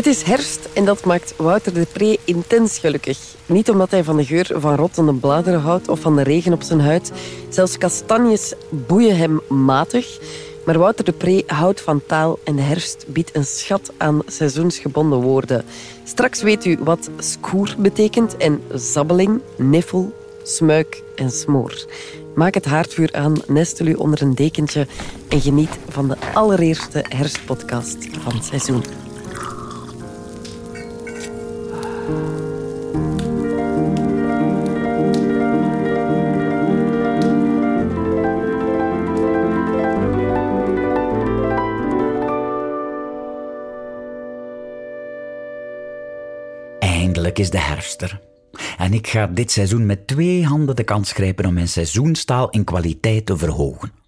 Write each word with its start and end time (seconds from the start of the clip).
Het 0.00 0.08
is 0.08 0.22
herfst 0.22 0.68
en 0.72 0.84
dat 0.84 1.04
maakt 1.04 1.34
Wouter 1.36 1.74
de 1.74 1.86
Pre 1.92 2.18
intens 2.24 2.78
gelukkig. 2.78 3.18
Niet 3.46 3.70
omdat 3.70 3.90
hij 3.90 4.04
van 4.04 4.16
de 4.16 4.24
geur 4.24 4.50
van 4.54 4.74
rottende 4.74 5.14
bladeren 5.14 5.60
houdt 5.60 5.88
of 5.88 6.00
van 6.00 6.16
de 6.16 6.22
regen 6.22 6.52
op 6.52 6.62
zijn 6.62 6.80
huid. 6.80 7.12
Zelfs 7.48 7.78
kastanjes 7.78 8.54
boeien 8.70 9.16
hem 9.16 9.40
matig. 9.48 10.18
Maar 10.64 10.78
Wouter 10.78 11.04
de 11.04 11.12
Pre 11.12 11.44
houdt 11.46 11.80
van 11.80 12.02
taal 12.06 12.38
en 12.44 12.56
de 12.56 12.62
herfst 12.62 13.04
biedt 13.08 13.36
een 13.36 13.44
schat 13.44 13.92
aan 13.96 14.22
seizoensgebonden 14.26 15.20
woorden. 15.20 15.64
Straks 16.04 16.42
weet 16.42 16.64
u 16.64 16.78
wat 16.82 17.10
skoer 17.18 17.74
betekent 17.78 18.36
en 18.36 18.62
zabbeling, 18.74 19.40
niffel, 19.56 20.12
smuik 20.42 21.02
en 21.16 21.30
smoor. 21.30 21.84
Maak 22.34 22.54
het 22.54 22.64
haardvuur 22.64 23.12
aan, 23.12 23.36
nestel 23.46 23.86
u 23.86 23.94
onder 23.94 24.22
een 24.22 24.34
dekentje 24.34 24.86
en 25.28 25.40
geniet 25.40 25.78
van 25.88 26.08
de 26.08 26.16
allereerste 26.34 27.04
herfstpodcast 27.08 27.96
van 28.22 28.34
het 28.34 28.44
seizoen. 28.44 29.09
Eindelijk 46.78 47.38
is 47.38 47.50
de 47.50 47.58
herfst 47.58 48.02
er. 48.02 48.20
En 48.78 48.92
ik 48.92 49.06
ga 49.06 49.26
dit 49.26 49.50
seizoen 49.50 49.86
met 49.86 50.06
twee 50.06 50.44
handen 50.44 50.76
de 50.76 50.84
kans 50.84 51.12
grijpen 51.12 51.46
om 51.46 51.54
mijn 51.54 51.68
seizoenstaal 51.68 52.50
in 52.50 52.64
kwaliteit 52.64 53.26
te 53.26 53.36
verhogen. 53.36 53.99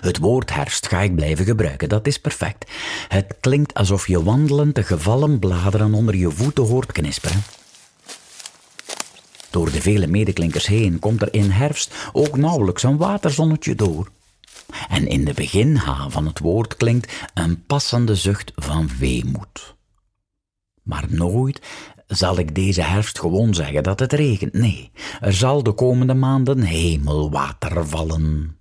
Het 0.00 0.18
woord 0.18 0.54
herfst 0.54 0.88
ga 0.88 1.00
ik 1.00 1.14
blijven 1.14 1.44
gebruiken, 1.44 1.88
dat 1.88 2.06
is 2.06 2.18
perfect. 2.18 2.70
Het 3.08 3.34
klinkt 3.40 3.74
alsof 3.74 4.06
je 4.06 4.22
wandelend 4.22 4.74
de 4.74 4.82
gevallen 4.82 5.38
bladeren 5.38 5.94
onder 5.94 6.16
je 6.16 6.30
voeten 6.30 6.64
hoort 6.64 6.92
knisperen. 6.92 7.42
Door 9.50 9.70
de 9.70 9.80
vele 9.80 10.06
medeklinkers 10.06 10.66
heen 10.66 10.98
komt 10.98 11.22
er 11.22 11.34
in 11.34 11.50
herfst 11.50 11.94
ook 12.12 12.36
nauwelijks 12.36 12.82
een 12.82 12.96
waterzonnetje 12.96 13.74
door. 13.74 14.08
En 14.88 15.06
in 15.06 15.24
de 15.24 15.34
beginha 15.34 16.08
van 16.08 16.26
het 16.26 16.38
woord 16.38 16.76
klinkt 16.76 17.12
een 17.34 17.64
passende 17.66 18.14
zucht 18.14 18.52
van 18.54 18.90
weemoed. 18.98 19.76
Maar 20.82 21.04
nooit 21.08 21.60
zal 22.06 22.38
ik 22.38 22.54
deze 22.54 22.82
herfst 22.82 23.18
gewoon 23.18 23.54
zeggen 23.54 23.82
dat 23.82 24.00
het 24.00 24.12
regent. 24.12 24.52
Nee, 24.52 24.90
er 25.20 25.32
zal 25.32 25.62
de 25.62 25.72
komende 25.72 26.14
maanden 26.14 26.60
hemelwater 26.62 27.88
vallen. 27.88 28.57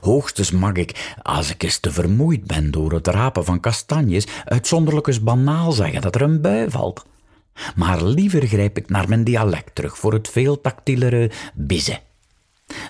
Hoogstens 0.00 0.50
mag 0.50 0.72
ik, 0.72 1.14
als 1.22 1.50
ik 1.50 1.62
eens 1.62 1.78
te 1.78 1.92
vermoeid 1.92 2.44
ben 2.44 2.70
door 2.70 2.92
het 2.92 3.06
rapen 3.06 3.44
van 3.44 3.60
kastanjes, 3.60 4.26
uitzonderlijk 4.44 5.06
eens 5.06 5.22
banaal 5.22 5.72
zeggen 5.72 6.00
dat 6.00 6.14
er 6.14 6.22
een 6.22 6.40
bui 6.40 6.70
valt. 6.70 7.04
Maar 7.74 8.02
liever 8.02 8.46
grijp 8.46 8.76
ik 8.76 8.88
naar 8.88 9.08
mijn 9.08 9.24
dialect 9.24 9.74
terug 9.74 9.98
voor 9.98 10.12
het 10.12 10.28
veel 10.28 10.60
tactielere 10.60 11.30
bizze. 11.54 12.00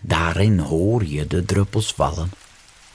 Daarin 0.02 0.58
hoor 0.58 1.04
je 1.04 1.26
de 1.26 1.44
druppels 1.44 1.92
vallen. 1.92 2.30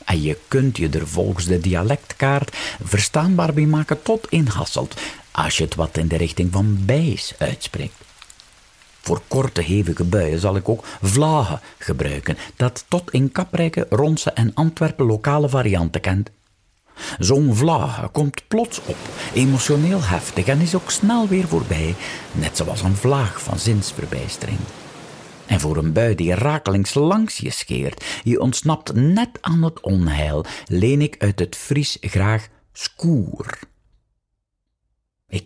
En 0.05 0.21
je 0.21 0.37
kunt 0.47 0.77
je 0.77 0.89
er 0.89 1.07
volgens 1.07 1.45
de 1.45 1.59
dialectkaart 1.59 2.57
verstaanbaar 2.83 3.53
bij 3.53 3.65
maken 3.65 4.01
tot 4.01 4.27
in 4.29 4.47
Hasselt, 4.47 5.01
als 5.31 5.57
je 5.57 5.63
het 5.63 5.75
wat 5.75 5.97
in 5.97 6.07
de 6.07 6.17
richting 6.17 6.51
van 6.51 6.77
bijs 6.85 7.33
uitspreekt. 7.37 8.10
Voor 9.01 9.21
korte 9.27 9.61
hevige 9.61 10.03
buien 10.03 10.39
zal 10.39 10.55
ik 10.55 10.69
ook 10.69 10.85
vlagen 11.01 11.59
gebruiken, 11.77 12.37
dat 12.55 12.85
tot 12.87 13.11
in 13.11 13.31
Kaprijke, 13.31 13.85
Ronse 13.89 14.31
en 14.31 14.53
Antwerpen 14.53 15.05
lokale 15.05 15.49
varianten 15.49 16.01
kent. 16.01 16.29
Zo'n 17.19 17.55
vlaag 17.55 18.11
komt 18.11 18.47
plots 18.47 18.81
op, 18.85 18.97
emotioneel 19.33 20.03
heftig 20.03 20.45
en 20.45 20.59
is 20.59 20.75
ook 20.75 20.91
snel 20.91 21.27
weer 21.27 21.47
voorbij, 21.47 21.95
net 22.31 22.57
zoals 22.57 22.81
een 22.81 22.95
vlaag 22.95 23.41
van 23.41 23.59
zinsverbijstering. 23.59 24.59
En 25.45 25.59
voor 25.59 25.77
een 25.77 25.93
bui 25.93 26.15
die 26.15 26.33
rakelings 26.33 26.93
langs 26.93 27.37
je 27.37 27.49
scheert, 27.49 28.05
je 28.23 28.39
ontsnapt 28.39 28.93
net 28.93 29.29
aan 29.41 29.63
het 29.63 29.79
onheil, 29.79 30.45
leen 30.65 31.01
ik 31.01 31.15
uit 31.17 31.39
het 31.39 31.55
Fries 31.55 31.97
graag 32.01 32.47
skoer. 32.73 33.59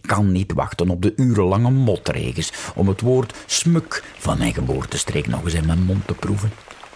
Kan 0.06 0.32
niet 0.32 0.54
wachten 0.54 0.90
op 0.90 1.02
de 1.02 1.14
urenlange 1.16 1.72
motregens 1.72 2.52
om 2.76 2.88
het 2.88 3.02
woord 3.02 3.34
smuk 3.46 4.04
van 4.18 4.38
mijn 4.38 4.54
geboortestreek 4.54 5.28
nog 5.28 5.44
eens 5.44 5.54
in 5.54 5.66
mijn 5.66 5.84
mond 5.84 6.08
te 6.08 6.14
proeven. 6.14 6.52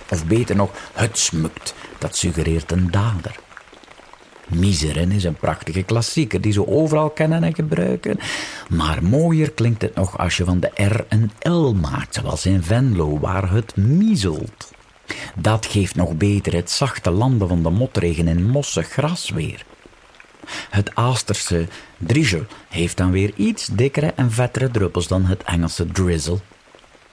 Of 0.09 0.25
beter 0.25 0.55
nog, 0.55 0.71
het 0.93 1.17
smukt, 1.17 1.73
dat 1.97 2.15
suggereert 2.15 2.71
een 2.71 2.91
dader. 2.91 3.39
Miseren 4.47 5.11
is 5.11 5.23
een 5.23 5.35
prachtige 5.35 5.83
klassieker 5.83 6.41
die 6.41 6.51
ze 6.51 6.67
overal 6.67 7.09
kennen 7.09 7.43
en 7.43 7.55
gebruiken. 7.55 8.19
Maar 8.69 9.03
mooier 9.03 9.51
klinkt 9.51 9.81
het 9.81 9.95
nog 9.95 10.17
als 10.17 10.37
je 10.37 10.45
van 10.45 10.59
de 10.59 10.71
R 10.75 11.05
een 11.09 11.31
L 11.51 11.73
maakt, 11.73 12.15
zoals 12.15 12.45
in 12.45 12.63
Venlo, 12.63 13.19
waar 13.19 13.51
het 13.51 13.75
miezelt. 13.75 14.71
Dat 15.35 15.65
geeft 15.65 15.95
nog 15.95 16.15
beter 16.15 16.53
het 16.53 16.71
zachte 16.71 17.11
landen 17.11 17.47
van 17.47 17.63
de 17.63 17.69
motregen 17.69 18.27
in 18.27 18.49
mossig 18.49 18.87
gras 18.87 19.29
weer. 19.29 19.65
Het 20.69 20.95
Aasterse 20.95 21.67
drizzle 21.97 22.45
heeft 22.69 22.97
dan 22.97 23.11
weer 23.11 23.31
iets 23.35 23.65
dikkere 23.65 24.13
en 24.15 24.31
vettere 24.31 24.71
druppels 24.71 25.07
dan 25.07 25.25
het 25.25 25.43
Engelse 25.43 25.87
drizzle. 25.87 26.39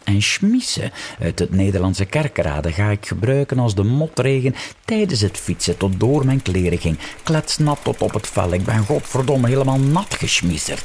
En 0.04 0.22
schmissen 0.22 0.92
uit 1.20 1.38
het 1.38 1.50
Nederlandse 1.50 2.04
kerkraden 2.04 2.72
ga 2.72 2.90
ik 2.90 3.06
gebruiken 3.06 3.58
als 3.58 3.74
de 3.74 3.82
motregen 3.82 4.54
tijdens 4.84 5.20
het 5.20 5.38
fietsen 5.38 5.76
tot 5.76 6.00
door 6.00 6.24
mijn 6.24 6.42
kleren 6.42 6.78
ging. 6.78 6.98
Kletsnat 7.22 7.78
tot 7.82 8.02
op 8.02 8.14
het 8.14 8.26
vel, 8.26 8.52
ik 8.52 8.64
ben 8.64 8.84
godverdomme 8.84 9.48
helemaal 9.48 9.78
nat 9.78 10.14
geschmisserd. 10.14 10.84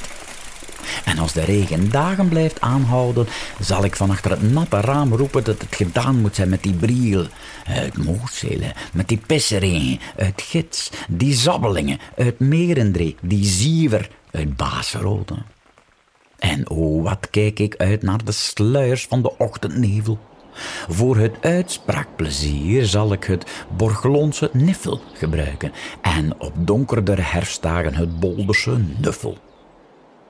En 1.04 1.18
als 1.18 1.32
de 1.32 1.44
regen 1.44 1.90
dagen 1.90 2.28
blijft 2.28 2.60
aanhouden, 2.60 3.26
zal 3.60 3.84
ik 3.84 3.96
van 3.96 4.10
achter 4.10 4.30
het 4.30 4.52
natte 4.52 4.80
raam 4.80 5.14
roepen 5.14 5.44
dat 5.44 5.60
het 5.62 5.74
gedaan 5.74 6.20
moet 6.20 6.34
zijn 6.34 6.48
met 6.48 6.62
die 6.62 6.74
briel 6.74 7.26
uit 7.66 7.96
Mooselen, 7.96 8.72
met 8.92 9.08
die 9.08 9.20
pisseringen 9.26 10.00
uit 10.16 10.42
Gids, 10.42 10.90
die 11.08 11.34
zabbelingen 11.34 11.98
uit 12.16 12.38
Merendree, 12.38 13.16
die 13.20 13.44
ziever 13.44 14.08
uit 14.30 14.56
Baasrode. 14.56 15.34
En 16.38 16.70
oh, 16.70 17.02
wat 17.02 17.30
kijk 17.30 17.58
ik 17.58 17.76
uit 17.76 18.02
naar 18.02 18.24
de 18.24 18.32
sluiers 18.32 19.06
van 19.06 19.22
de 19.22 19.38
ochtendnevel. 19.38 20.18
Voor 20.88 21.16
het 21.16 21.34
uitspraakplezier 21.40 22.86
zal 22.86 23.12
ik 23.12 23.24
het 23.24 23.64
Borgelonse 23.76 24.50
niffel 24.52 25.00
gebruiken 25.12 25.72
en 26.02 26.40
op 26.40 26.52
donkerder 26.58 27.32
herfstdagen 27.32 27.94
het 27.94 28.20
Bolderse 28.20 28.78
nuffel. 28.98 29.38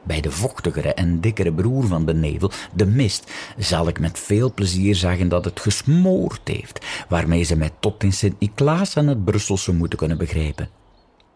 Bij 0.02 0.20
de 0.20 0.30
vochtigere 0.30 0.94
en 0.94 1.20
dikkere 1.20 1.52
broer 1.52 1.86
van 1.86 2.06
de 2.06 2.14
nevel, 2.14 2.50
de 2.74 2.86
mist, 2.86 3.32
zal 3.56 3.88
ik 3.88 4.00
met 4.00 4.18
veel 4.18 4.54
plezier 4.54 4.94
zeggen 4.94 5.28
dat 5.28 5.44
het 5.44 5.60
gesmoord 5.60 6.40
heeft, 6.48 6.86
waarmee 7.08 7.42
ze 7.42 7.56
mij 7.56 7.70
tot 7.80 8.02
in 8.02 8.12
Sint-Niklaas 8.12 8.94
en 8.94 9.06
het 9.06 9.24
Brusselse 9.24 9.72
moeten 9.72 9.98
kunnen 9.98 10.18
begrijpen. 10.18 10.68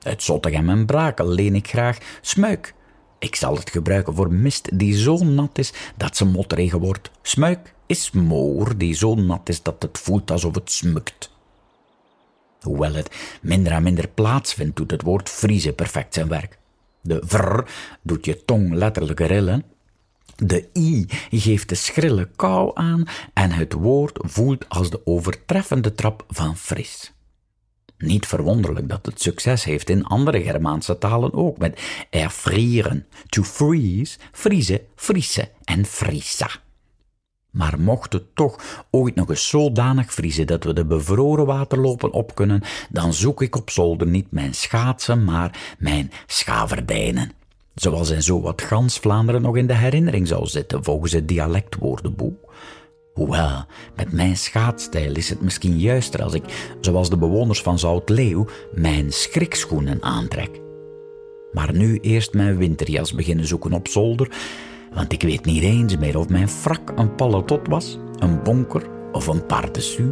Uit 0.02 0.22
Zottegem 0.22 0.68
en 0.68 0.86
Brakel 0.86 1.28
leen 1.28 1.54
ik 1.54 1.68
graag 1.68 1.98
smuik. 2.20 2.74
Ik 3.18 3.36
zal 3.36 3.56
het 3.56 3.70
gebruiken 3.70 4.14
voor 4.14 4.32
mist 4.32 4.78
die 4.78 4.96
zo 4.96 5.16
nat 5.16 5.58
is 5.58 5.72
dat 5.96 6.16
ze 6.16 6.24
motregen 6.24 6.80
wordt. 6.80 7.10
Smuik 7.22 7.74
is 7.86 8.04
smoor 8.04 8.76
die 8.76 8.94
zo 8.94 9.14
nat 9.14 9.48
is 9.48 9.62
dat 9.62 9.82
het 9.82 9.98
voelt 9.98 10.30
alsof 10.30 10.54
het 10.54 10.70
smukt. 10.70 11.30
Hoewel 12.60 12.94
het 12.94 13.16
minder 13.42 13.72
en 13.72 13.82
minder 13.82 14.08
plaatsvindt, 14.08 14.76
doet 14.76 14.90
het 14.90 15.02
woord 15.02 15.30
vriezen 15.30 15.74
perfect 15.74 16.14
zijn 16.14 16.28
werk. 16.28 16.58
De 17.06 17.22
vr 17.24 17.60
doet 18.02 18.24
je 18.24 18.44
tong 18.44 18.72
letterlijk 18.72 19.20
rillen. 19.20 19.64
De 20.36 20.68
i 20.76 21.06
geeft 21.30 21.68
de 21.68 21.74
schrille 21.74 22.28
kou 22.36 22.70
aan 22.74 23.04
en 23.32 23.50
het 23.50 23.72
woord 23.72 24.18
voelt 24.20 24.68
als 24.68 24.90
de 24.90 25.06
overtreffende 25.06 25.92
trap 25.92 26.24
van 26.28 26.56
fris. 26.56 27.12
Niet 27.98 28.26
verwonderlijk 28.26 28.88
dat 28.88 29.06
het 29.06 29.22
succes 29.22 29.64
heeft 29.64 29.90
in 29.90 30.04
andere 30.04 30.42
Germaanse 30.42 30.98
talen 30.98 31.34
ook, 31.34 31.58
met 31.58 31.80
erfrieren, 32.10 33.06
to 33.28 33.42
freeze, 33.42 34.18
vriezen, 34.32 34.80
friese 34.94 35.50
en 35.64 35.84
frissa. 35.84 36.50
Maar 37.56 37.80
mocht 37.80 38.12
het 38.12 38.34
toch 38.34 38.84
ooit 38.90 39.14
nog 39.14 39.28
eens 39.28 39.48
zodanig 39.48 40.12
vriezen 40.12 40.46
dat 40.46 40.64
we 40.64 40.72
de 40.72 40.84
bevroren 40.84 41.46
waterlopen 41.46 42.12
op 42.12 42.34
kunnen, 42.34 42.62
dan 42.90 43.12
zoek 43.12 43.42
ik 43.42 43.56
op 43.56 43.70
zolder 43.70 44.06
niet 44.06 44.32
mijn 44.32 44.54
schaatsen, 44.54 45.24
maar 45.24 45.76
mijn 45.78 46.10
schaverdijnen. 46.26 47.32
Zoals 47.74 48.10
in 48.10 48.22
zo 48.22 48.40
wat 48.40 48.62
gans 48.62 48.98
Vlaanderen 48.98 49.42
nog 49.42 49.56
in 49.56 49.66
de 49.66 49.74
herinnering 49.74 50.28
zou 50.28 50.46
zitten, 50.46 50.84
volgens 50.84 51.12
het 51.12 51.28
dialectwoordenboek. 51.28 52.52
Hoewel, 53.14 53.64
met 53.94 54.12
mijn 54.12 54.36
schaatstijl 54.36 55.14
is 55.14 55.28
het 55.28 55.40
misschien 55.40 55.78
juister 55.78 56.22
als 56.22 56.34
ik, 56.34 56.74
zoals 56.80 57.10
de 57.10 57.16
bewoners 57.16 57.62
van 57.62 57.78
Zoutleeuw, 57.78 58.46
mijn 58.74 59.12
schrikschoenen 59.12 60.02
aantrek. 60.02 60.60
Maar 61.52 61.74
nu 61.74 61.98
eerst 62.00 62.32
mijn 62.32 62.56
winterjas 62.56 63.12
beginnen 63.12 63.46
zoeken 63.46 63.72
op 63.72 63.88
zolder 63.88 64.28
want 64.96 65.12
ik 65.12 65.22
weet 65.22 65.44
niet 65.44 65.62
eens 65.62 65.96
meer 65.96 66.18
of 66.18 66.28
mijn 66.28 66.48
frak 66.48 66.92
een 66.94 67.14
paletot 67.14 67.68
was, 67.68 67.98
een 68.18 68.42
bonker 68.42 68.82
of 69.12 69.26
een 69.26 69.46
pardessus. 69.46 70.04